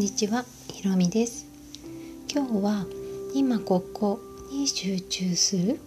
[0.00, 1.46] にちは、ひろみです。
[2.32, 2.86] 今日は
[3.34, 4.18] 今ここ
[4.50, 5.78] に集中する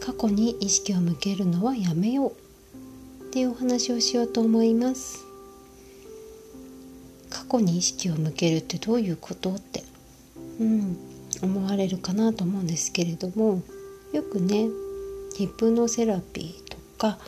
[0.00, 2.34] 過去に意識を向けるのはやめようっ
[3.30, 5.26] ていうお話をしようと思います。
[7.28, 9.84] 過去に意識を向けるってどういうことって、
[10.58, 10.96] うん、
[11.42, 13.60] 思われるかなと思うんですけれども
[14.14, 14.68] よくね
[15.36, 17.18] ヒプノセラピーとか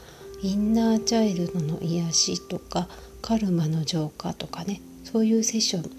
[0.40, 2.88] インナーチャイルドの癒しとか
[3.20, 5.90] カルマの浄化とかねそういうセッション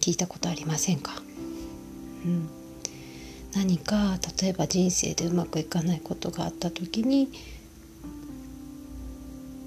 [0.00, 1.12] 聞いたことありませんか、
[2.24, 2.48] うん、
[3.54, 7.28] 何か例えば人生でうまくいかないことがあった時に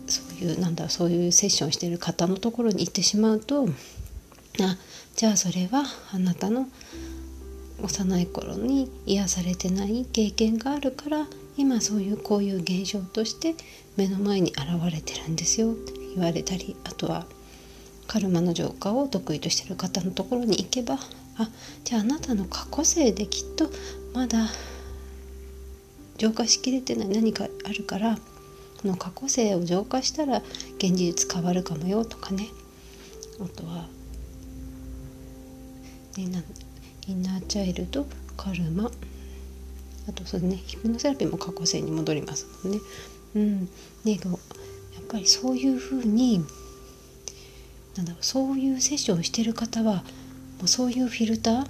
[0.08, 3.68] そういうなんだそういうセッションしてる方のところに行ってしまうと
[4.62, 4.78] あ
[5.16, 6.68] じゃあそれはあなたの
[7.84, 13.54] 幼い頃に癒されてない経験があるから今そういうこういう現象として
[13.96, 14.60] 目の前に現
[14.92, 17.28] れてるんですよって言われたりあとは
[18.10, 20.96] カルマの浄化を得意としてる方のところに行けば
[21.38, 21.48] あ
[21.84, 23.70] じゃああなたの過去性できっと
[24.16, 24.48] まだ
[26.18, 28.18] 浄化しきれてない何かあるから
[28.82, 30.42] この過去性を浄化したら
[30.78, 32.48] 現実変わるかもよとかね。
[33.42, 33.88] あとは、
[36.18, 36.42] ね、な
[37.08, 38.06] インナーチャイルド
[38.38, 38.90] カルマ。
[40.08, 42.80] あとそうねヒプノセラピーも過去性に戻りますもんね。
[43.36, 43.60] うん、
[44.06, 46.44] ねやっぱりそういうふうに
[48.00, 50.04] なんだろうそういうセッションをしてる方はも
[50.64, 51.68] うそういうフィルター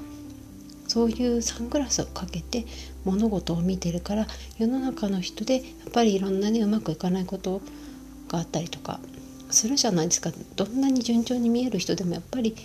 [0.87, 2.65] そういうサングラスをかけて
[3.03, 4.27] 物事を見てるから
[4.59, 7.63] 世の中の人でやっぱりいろんなねうまくいかないこと
[8.27, 8.99] があったりとか
[9.49, 10.31] するじゃないですか。
[10.55, 12.55] どんなに順調に見える人でもやっぱり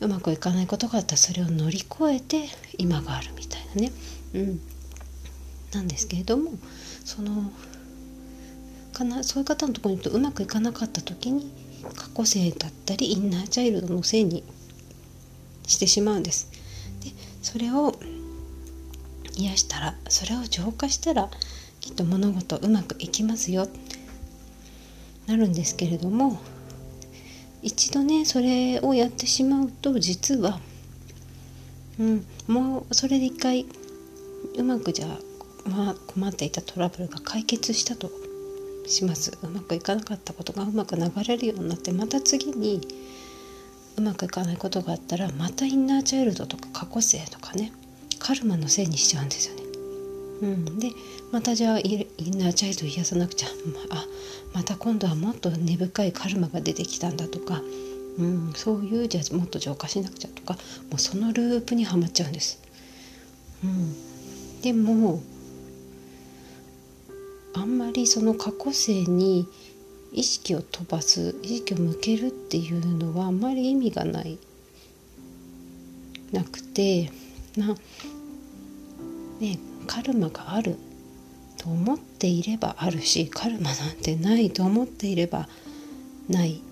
[0.00, 3.92] うまくいかないことがあったらそれを乗り越えて今があるみたいなね、
[4.34, 4.60] うん、
[5.72, 6.50] なんですけれども
[7.04, 7.52] その
[8.92, 14.44] かなそういう方のところにとうまくいかなかった時に過去性だったりインナーチャイルドのせいに
[15.66, 16.50] してしまうんです。
[17.02, 17.94] でそれを
[19.36, 21.30] 癒したらそれを浄化したら
[21.80, 23.68] きっと物事うまくいきますよ
[25.26, 26.40] なるんですけれども
[27.62, 30.60] 一度ねそれをやってしまうと実は、
[31.98, 33.66] うん、もうそれで一回
[34.56, 38.10] うまくじゃあ、まあ、困っていたトラブルが解決したと
[38.90, 42.80] しますうまくいかなかったことがうまく流れるようになってまた次に
[43.96, 47.72] うまくいかないことがあったらまたインナーチャイルドとか過去性とかね
[48.18, 49.62] カルマのせいにしちゃうんですよね。
[50.42, 50.90] うん、で
[51.32, 54.06] またじゃあインナーチャイルド癒さなくちゃまあ
[54.54, 57.60] また今度はもっと根深いカルマが出てきたんだとか、
[58.18, 60.60] うん、そういうじゃあもっと浄化しなくちゃとかも
[60.96, 62.58] うそのループにはまっちゃうんです。
[63.62, 63.94] うん、
[64.62, 65.20] でも
[67.54, 69.48] あんまりその過去性に
[70.12, 74.38] 意識を飛ばす意識を向けるっていうのはあんまり意味がない
[76.32, 77.10] なくて
[77.56, 77.76] な、
[79.40, 80.76] ね、カルマがある
[81.58, 85.48] と思っていればあるしカルマなんてないと思っていれば
[86.28, 86.62] ない。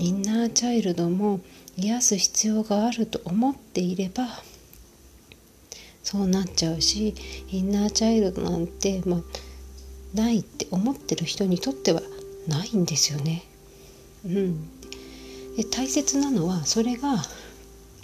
[0.00, 1.40] インナーチャイルドも
[1.76, 4.28] 癒す必要があると思っていれば
[6.02, 7.14] そうなっちゃうし
[7.50, 9.20] インナーチャイルドなんて、まあ、
[10.14, 12.02] ないって思ってる人にとっては
[12.48, 13.44] ないんですよね。
[14.24, 14.68] うん、
[15.56, 17.22] で大切なのはそれが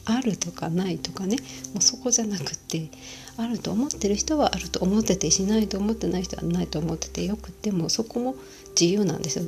[0.05, 1.37] あるとかないとかね
[1.75, 2.89] もうそこじゃなくって
[3.37, 8.37] あると思ってる人はあると思っててしないと思ってない人はないと思っててよくてもそこも
[8.81, 9.45] 自由なんですよ。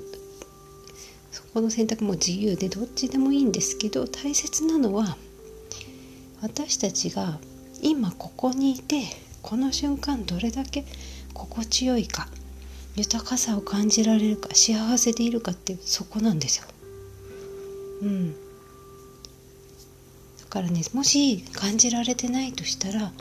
[1.30, 5.16] そこの選択も自由でどっちでもいいんですけど大切なのは
[6.42, 7.38] 私たちが
[7.82, 9.02] 今ここにいて
[9.42, 10.84] この瞬間どれだけ
[11.34, 12.28] 心地よいか
[12.98, 16.64] 豊かさを感じられるか幸せでいるかっていうそこなんですよ。
[18.03, 18.36] うん、だ
[20.50, 23.12] からねもし感じられてないとしたら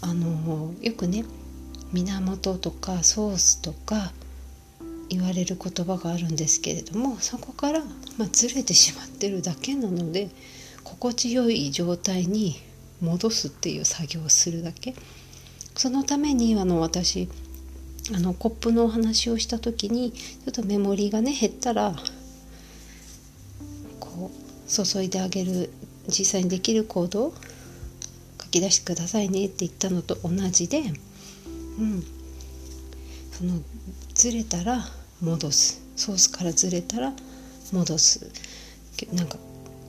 [0.00, 1.24] あのよくね
[1.92, 4.12] 源とかソースとか
[5.10, 7.80] 言われる言葉があるんですけれどもそこから、
[8.18, 10.30] まあ、ずれてしまってるだけなので
[10.82, 12.56] 心地よい状態に
[13.00, 14.94] 戻すっていう作業をするだけ
[15.76, 17.28] そのためにあの私
[18.12, 21.94] あのコップのお話をした時にちょっとメモリーがね減ったら
[23.98, 25.70] こう注いであげる
[26.08, 27.34] 実際にできる行動を
[28.42, 30.80] 書き出してくださいねって言ったのと同じで、
[31.78, 32.02] うん、
[33.32, 33.60] その
[34.14, 34.84] ずれたら
[35.22, 35.82] 戻す。
[35.96, 37.12] ソースからずれたら
[37.72, 38.30] 戻す。
[39.12, 39.38] なんか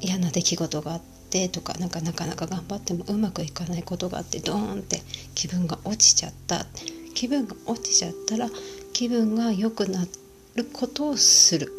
[0.01, 5.01] 嫌な出来事があってとかなんかなかなか頑張ってもうまくいかないことがあってドーンって
[5.35, 6.65] 気分が落ちちゃった。
[7.15, 8.49] 気分が落ちちゃったら
[8.93, 10.05] 気分が良くな
[10.55, 11.71] ることをする。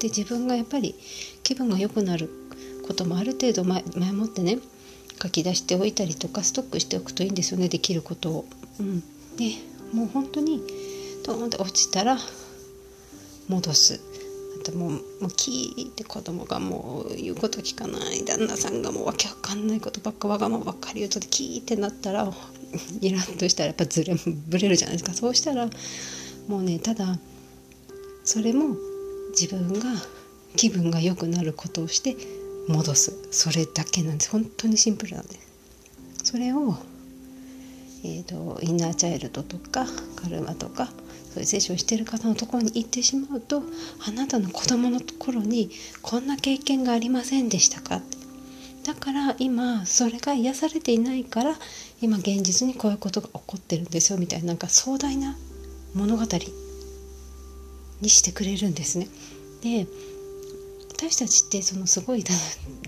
[0.00, 0.94] で自分がやっぱり
[1.42, 2.28] 気分が良くなる
[2.86, 4.58] こともある程度前前もってね
[5.22, 8.44] 書き出しておいたりとかストックしておくといいんですよねできることを。
[8.80, 9.00] うん、
[9.36, 9.54] で
[9.92, 10.60] もう本当に
[11.24, 12.18] ドーンって落ちたら
[13.48, 14.11] 戻す。
[14.60, 22.32] あともうもうキーって子供がもう言うこと聞かない旦那さんがもうわけわかんないことばっかわがままばっかり言うとキーってなったら
[23.00, 25.14] イラッとしたらやっぱずれぶれるじゃないですか。
[25.14, 25.68] そうしたら
[26.48, 27.18] もうねただ
[28.24, 28.76] それも
[29.30, 29.90] 自分が
[30.56, 32.16] 気分が良くなることをして
[32.68, 33.12] 戻す。
[33.30, 34.30] それだけなんです。
[34.30, 35.52] 本当にシンプルなんです。
[36.24, 36.76] それを、
[38.04, 40.88] えーと、インナーチャイルドとかカルマとか
[41.32, 43.62] そういうセッションしてる方のところに行ってしまうと
[44.06, 45.70] あなたの子供の頃に
[46.02, 47.96] こんな経験がありませんでしたか？
[47.96, 48.18] って
[48.84, 51.54] だから今それが癒されていないから
[52.00, 55.36] 今現実にこういうことが起こってるんですよみたいななんか壮大な
[55.94, 56.22] 物語
[58.00, 59.06] にしてくれるんですね。
[59.62, 59.86] で
[60.94, 62.22] 私たちってそのすごい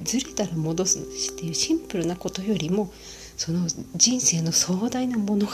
[0.04, 2.92] ずれたら戻すっていうシンプルなことよりも
[3.36, 5.52] その人生の壮大な物語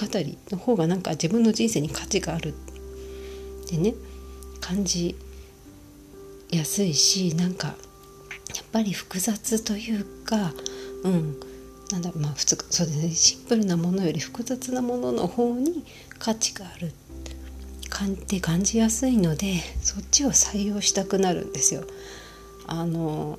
[0.51, 2.53] の方がなんか自分の人生に価値があるっ
[3.71, 3.95] てね
[4.61, 5.17] 感じ
[6.51, 7.77] やすいしなんかやっ
[8.73, 10.53] ぱり複雑というか
[11.05, 11.41] うん
[11.93, 15.85] なんだまあ普通そうですねシンプルなものより複雑なものの方に
[16.19, 16.91] 価値があるっ
[18.27, 21.83] て感じやすいのでそっちを採用したくなるんですよ。
[22.67, 23.39] あの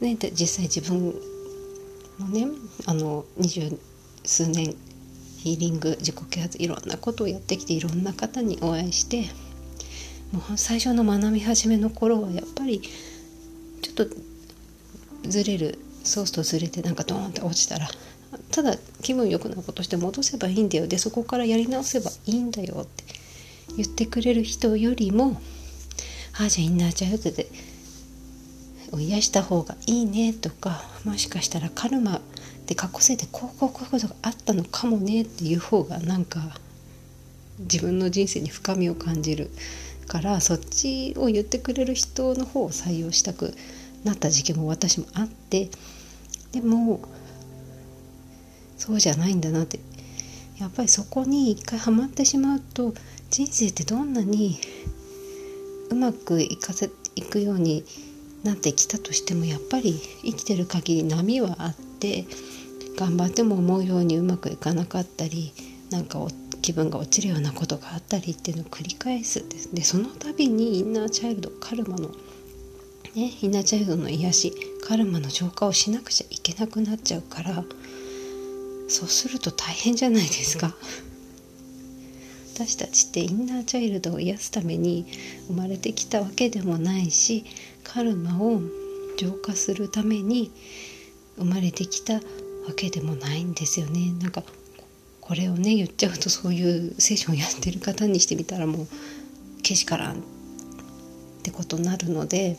[0.00, 1.14] ね、で実際自分
[2.18, 2.48] もね
[2.86, 3.78] あの二十
[4.24, 4.74] 数年
[5.38, 9.24] ヒーリング自己啓発いろんなことをやってきていろんな方にお会いして
[10.32, 14.06] もう最初の学び始めの頃はやっぱりちょっと
[15.28, 17.88] ずれるソースとずれてなんかドーンって落ちたら
[18.50, 20.86] ただ気分良くなことして戻せばいいんだよ。
[20.86, 23.04] でそこからやり直せばいいんだよって
[23.76, 25.40] 言ってくれる人よりも
[26.38, 27.46] ああじゃあインナーチャイルドで
[28.98, 32.20] 癒した方がいいねとかもしかしたらカルマ
[32.66, 36.40] で過去性でこうこうこういうことがあったのかもねっていう方がなんか
[37.58, 39.50] 自分の人生に深みを感じる。
[40.06, 43.54] からそっちを言ってくれる人の方を採用したく
[44.04, 45.70] なった時期も私もあって
[46.52, 47.00] でも
[48.76, 49.78] そうじゃないんだなって。
[50.62, 52.94] やっぱりそこに一回ハマってしまうと
[53.30, 54.60] 人生ってどんなに
[55.90, 57.84] うまくいかせいくように
[58.44, 62.26] なってきたとしてもやっぱり生きてる限り波はあって
[62.96, 65.52] 頑張っても思うようにうまくいかなかったり
[65.90, 66.20] なんか
[66.62, 72.10] 気分が落ちるようなことがあったりっていうのを繰り返すですでその度にインナーチャイルドカルマの
[73.14, 74.54] ね、インナーチャイルドの癒し
[74.86, 77.64] カルマの浄化をしなくちゃいけなくなっちゃうから
[78.88, 80.74] そうすると大変じゃないですか。
[82.54, 85.06] 私たちってインナーチャイルドを癒すために
[85.48, 87.44] 生まれてきたわけでもないし
[87.82, 88.60] カルマを
[89.16, 90.50] 浄化するために
[91.38, 92.20] 生まれてきたわ
[92.76, 94.12] けでもないんですよね。
[94.20, 94.44] なんか
[95.22, 98.86] これをね言っちゃうとそういうセッションやってる方にしてみたらもう
[99.62, 100.16] けしからんっ
[101.42, 102.58] てことになるので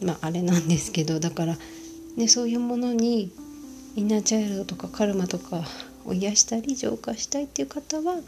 [0.00, 1.56] まああれなんですけどだから、
[2.16, 3.32] ね、そういうものに
[3.96, 5.64] インナーチャイルドとかカルマとか
[6.04, 8.20] を癒したり浄化したいっていう方は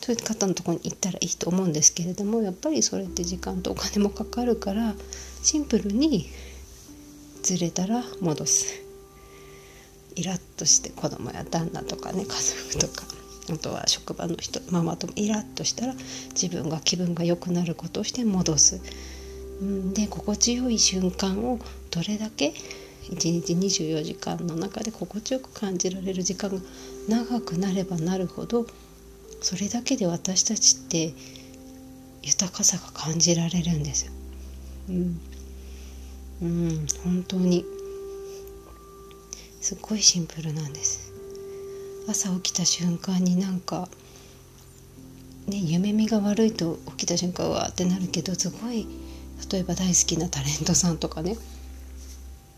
[0.00, 4.94] そういう方のとこに行ったらいいと思うんですけれどもやっぱりそれって時間とお金もかかるから
[5.42, 6.28] シンプルに
[7.42, 8.87] ずれたら戻す。
[10.18, 13.06] イラッとして子供や旦那とかね家族とか
[13.50, 15.94] あとは職場の人ママともイラッとしたら
[16.30, 18.80] 自分が気分が良くなることをして戻す。
[19.94, 21.58] で心地よい瞬間を
[21.90, 22.52] どれだけ
[23.10, 26.60] 1日24時間の中で心地よく感じられる時間が
[27.08, 28.66] 長くなればなるほど
[29.40, 31.12] それだけで私たちって
[32.22, 34.12] 豊かさが感じられるんですよ。
[34.90, 35.20] うん、
[36.42, 37.64] うん、本当に
[39.68, 41.12] すっごいシンプルなんです。
[42.08, 43.90] 朝起きた瞬間になんか
[45.46, 48.86] ね夢見が悪いと起きた瞬間はってなるけどすごい
[49.52, 51.36] 例えば大好きなタレントさんとかね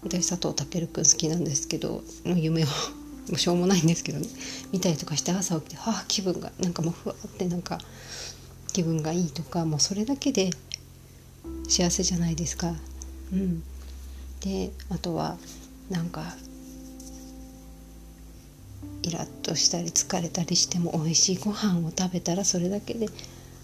[0.05, 2.67] 私佐藤健君好きなんですけど夢を
[3.26, 4.29] もうしょうもないんですけどね
[4.71, 7.81] 見たりとかして朝起きてはあ気分がなんかもうふわってなんか
[8.73, 10.50] 気分がいいとかもうそれだけで
[11.69, 12.73] 幸せじゃないですか。
[13.33, 13.64] うん、
[14.43, 15.38] であとは
[15.88, 16.37] なんか
[19.02, 23.06] イラッとしたり疲れたりしても美味しいご飯を食べたらそれだけで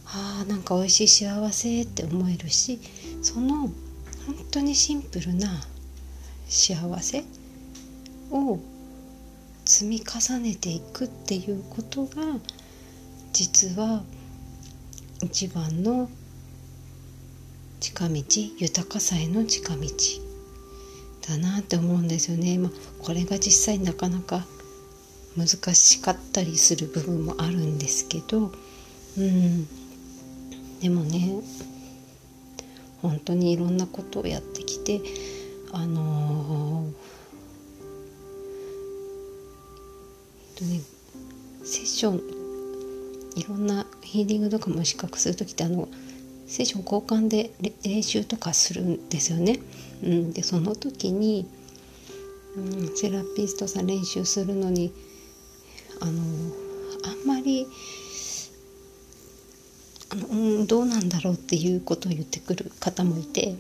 [0.07, 2.81] あーなんか美味しい幸せって思えるし
[3.23, 3.71] その本
[4.51, 5.49] 当にシンプルな
[6.49, 7.25] 幸せ
[8.31, 8.59] を
[9.65, 12.39] 積み重ねていくっていうことが
[13.33, 14.03] 実は
[15.23, 16.09] 一番の
[17.81, 18.23] 近道
[18.59, 19.81] 豊かさへの近道
[21.29, 22.59] だなって思うんですよね。
[22.59, 24.47] まあ、これが実際なかなか
[25.37, 28.53] 難しかったりする部分もあるんですけど、
[29.19, 29.67] うん、
[30.81, 31.43] でもね
[33.03, 35.01] 本当にいろんなことをやってきて
[35.73, 36.93] あのー、
[40.49, 40.81] えっとね
[41.65, 42.23] セッション
[43.37, 45.89] いろんなヒーリングとかも資格する時ってあの
[46.47, 47.51] セッション交換で
[47.85, 49.59] 練習とかするんですよね。
[50.03, 51.47] うん、でその時に、
[52.57, 54.93] うん、セラピストさん練習するのに
[56.01, 56.13] あの
[57.05, 57.67] あんまり
[60.11, 63.55] あの、うん、どうなんだろうっていうことを言ってくる方もいて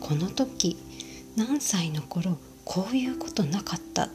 [0.00, 0.76] この時
[1.36, 4.08] 何歳の頃こういうことなかった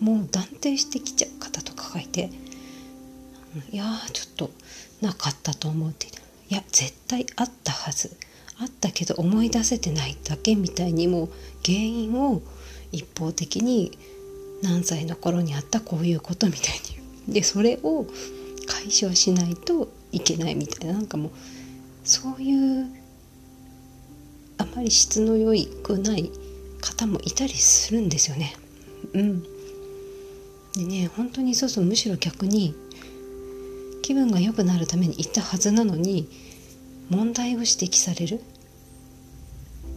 [0.00, 2.30] もう断定してきちゃう方とかがいて
[3.70, 4.50] いやちょっと
[5.00, 6.06] なかったと思うって
[6.48, 8.16] いや絶対あったはず。
[8.60, 11.28] あったけど思い出せてないだけみたいにもう
[11.64, 12.42] 原因を
[12.90, 13.96] 一方的に
[14.62, 16.80] 何歳の頃にあったこういうことみたい
[17.28, 18.06] にでそれを
[18.66, 20.94] 解消しないといけないみたいな。
[20.94, 21.30] なんかもう
[22.04, 22.86] そういう
[24.58, 26.30] あまり質の良いくない
[26.80, 28.54] 方もいたりするんですよね。
[29.12, 29.42] うん、
[30.74, 32.74] でね本当にそうそうむしろ逆に
[34.02, 36.28] 気分が良くなるために行ったはずなのに
[37.10, 38.40] 問題を指摘される。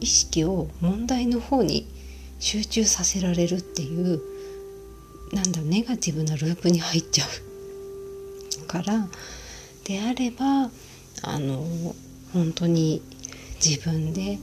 [0.01, 1.87] 意識を問題の方に
[2.39, 4.19] 集中させられるっていう
[5.33, 8.67] なんだネガティブなループに入っちゃう。
[8.67, 9.07] から
[9.85, 10.69] であれば
[11.23, 11.65] あの
[12.33, 13.01] 本当に
[13.63, 14.39] 自分で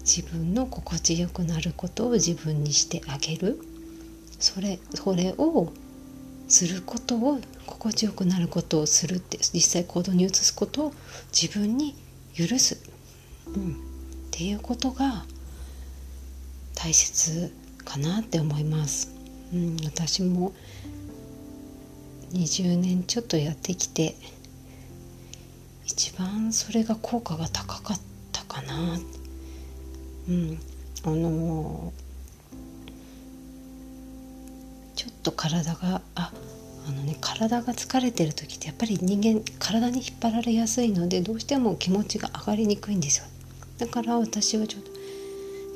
[0.00, 3.58] 自分の心地よくなることを自分にしてあげる。
[4.38, 5.72] それそれを
[6.48, 10.92] することを心地よくなることをするって実際行動に移すことを
[11.32, 11.94] 自分に
[12.36, 12.78] 許す、
[13.46, 13.74] うん、っ
[14.30, 15.24] ていうことが
[16.74, 17.63] 大切。
[17.84, 19.14] かなって思います。
[19.52, 20.52] うん、私も
[22.32, 24.16] 20年ちょっとやってきて
[25.86, 28.00] 一番それが効果が高かっ
[28.32, 28.98] たかな。
[30.28, 30.58] うん、
[31.04, 31.92] あの
[34.96, 36.32] ちょっと体があ
[36.86, 43.26] あのね体が疲れてる時ってやっぱり人間体に引っ張られやすいのでどうしても気持ちが上がりにくいんですよ
[43.78, 44.90] だから私はちょっと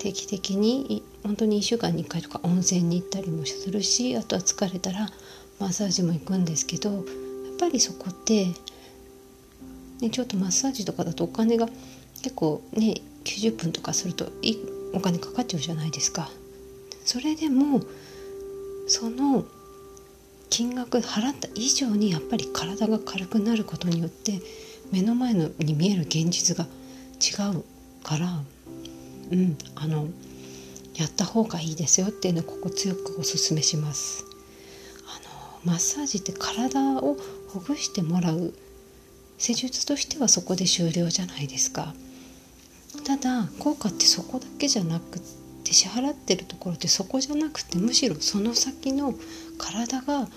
[0.00, 5.10] 定期的に本当に1週間に1回とか温泉に行ったりもするしあとは疲れたら
[5.60, 7.02] マッサージも行くんですけどやっ
[7.60, 8.46] ぱりそこって、
[10.00, 11.68] ね、ちょっとマッサージとかだとお金が
[12.22, 14.56] 結構ね90分とかするとい
[14.94, 16.30] お金かかっちゃうじゃないですか。
[17.04, 17.82] それでも
[18.86, 19.44] その
[20.48, 24.40] 金額払った以上にやっぱり体が軽くなることによって
[24.90, 27.64] 目の前のに見える現実が違う
[28.02, 28.42] から
[29.30, 30.08] うんあの
[30.98, 34.24] やった方がいいですよっていうのをここ強くおすすめします。
[35.06, 37.16] あのマッサージって体を
[37.48, 38.52] ほぐしてもらう
[39.38, 41.94] 施術としてはそこで終了じゃないですか。
[43.04, 45.20] ただ効果ってそこだけじゃなく
[45.64, 49.14] て支払ってるところってそこじゃなくてむしろその先の
[49.56, 50.28] 体が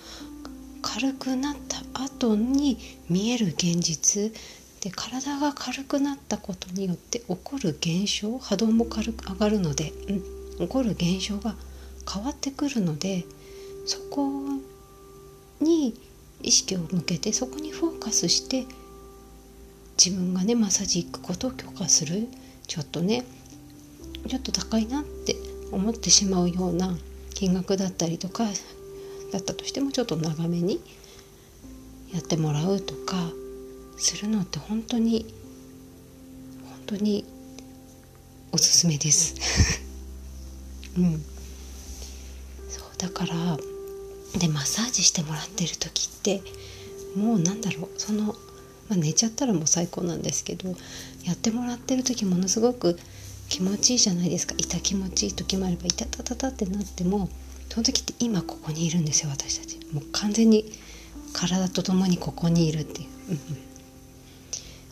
[0.80, 2.78] 軽くなった後に
[3.08, 4.32] 見える現実
[4.80, 11.54] で体が軽くなったことによって起こる現象波動も軽く上がるので、うん、起こる現象が
[12.12, 13.24] 変わってくるので
[13.86, 14.30] そこ
[15.60, 15.94] に
[16.42, 18.66] 意識を向けてそこにフォーカスして
[20.02, 22.28] 自分がねマッサージ行くことを許可する。
[22.66, 23.24] ちょっとね
[24.28, 25.36] ちょっと高いなって
[25.72, 26.96] 思ってしまうような
[27.34, 28.44] 金額だったりとか
[29.32, 30.80] だったとしてもちょっと長めに
[32.12, 33.16] やってもらうとか
[33.98, 35.26] するのって本当に
[36.86, 37.26] 本当に
[38.52, 39.91] おすすめです。
[40.98, 41.24] うん。
[42.68, 43.58] そうだから
[44.38, 46.42] でマッサージしてもらってる時って
[47.16, 48.34] もうなんだろうその、ま
[48.92, 50.70] あ、寝ちゃったらもう最高なんですけど
[51.24, 52.98] やってもらってる時ものすごく
[53.48, 54.54] 気持ちいいじゃないですか。
[54.56, 57.28] 痛気持ちいい時もあれば痛たたたってなっても
[57.68, 59.78] その時って今ここにいるんですよ私たち。
[59.92, 60.72] もう完全に
[61.34, 63.38] 体と共にここにいるっていう、うん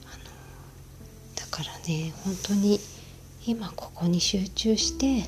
[0.05, 0.25] あの
[1.37, 2.81] だからね本当に
[3.47, 5.25] 今ここに集中して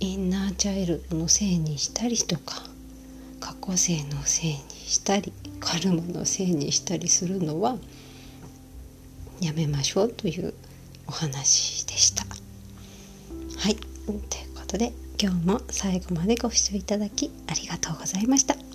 [0.00, 2.62] インナーチャイルドのせいにしたりとか
[3.40, 7.76] 過去性のせいにしたりカルマのせいにしたりするのは
[9.40, 10.54] やめましょうという
[11.06, 12.24] お話でした。
[12.24, 14.18] はいという
[14.54, 18.65] ことで今日も最後までご視聴いただきありがとうございました。